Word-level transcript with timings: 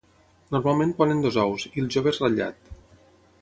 Normalment 0.53 0.93
ponen 1.01 1.21
dos 1.25 1.37
ous, 1.43 1.67
i 1.75 1.85
el 1.85 1.91
jove 1.97 2.15
és 2.15 2.21
ratllat. 2.25 2.73